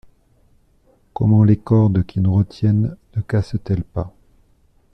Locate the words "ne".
3.15-3.21